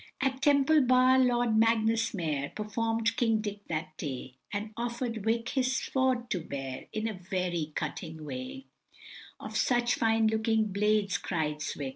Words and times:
At 0.19 0.41
Temple 0.41 0.81
Bar, 0.81 1.19
Lord 1.19 1.55
Magnus 1.55 2.11
Mayor, 2.11 2.51
Perform'd 2.55 3.15
King 3.17 3.39
Dick 3.39 3.67
that 3.67 3.95
day, 3.97 4.33
And 4.51 4.71
offer'd 4.75 5.23
Vic. 5.25 5.49
his 5.49 5.77
sword 5.77 6.25
so 6.33 6.39
bare, 6.39 6.87
In 6.91 7.07
a 7.07 7.19
werry 7.31 7.71
cutting 7.75 8.25
way, 8.25 8.65
"Of 9.39 9.55
such 9.55 9.93
fine 9.93 10.25
looking 10.25 10.73
blades," 10.73 11.19
cries 11.19 11.75
Vic. 11.75 11.89